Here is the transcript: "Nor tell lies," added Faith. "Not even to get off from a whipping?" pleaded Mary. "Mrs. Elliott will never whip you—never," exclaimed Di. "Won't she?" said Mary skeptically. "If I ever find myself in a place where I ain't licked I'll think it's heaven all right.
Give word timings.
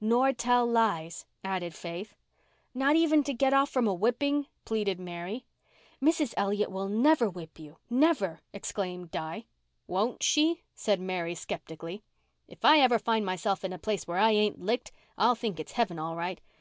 "Nor 0.00 0.32
tell 0.32 0.66
lies," 0.66 1.26
added 1.44 1.72
Faith. 1.72 2.16
"Not 2.74 2.96
even 2.96 3.22
to 3.22 3.32
get 3.32 3.54
off 3.54 3.70
from 3.70 3.86
a 3.86 3.94
whipping?" 3.94 4.48
pleaded 4.64 4.98
Mary. 4.98 5.44
"Mrs. 6.02 6.34
Elliott 6.36 6.72
will 6.72 6.88
never 6.88 7.30
whip 7.30 7.56
you—never," 7.60 8.40
exclaimed 8.52 9.12
Di. 9.12 9.44
"Won't 9.86 10.24
she?" 10.24 10.64
said 10.74 10.98
Mary 11.00 11.36
skeptically. 11.36 12.02
"If 12.48 12.64
I 12.64 12.80
ever 12.80 12.98
find 12.98 13.24
myself 13.24 13.64
in 13.64 13.72
a 13.72 13.78
place 13.78 14.08
where 14.08 14.18
I 14.18 14.32
ain't 14.32 14.60
licked 14.60 14.90
I'll 15.16 15.36
think 15.36 15.60
it's 15.60 15.70
heaven 15.70 16.00
all 16.00 16.16
right. 16.16 16.40